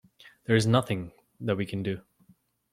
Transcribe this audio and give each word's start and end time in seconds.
There 0.45 0.55
is 0.55 0.65
nothing 0.65 1.11
that 1.41 1.57
we 1.57 1.65
can 1.67 1.83
do. 1.83 2.01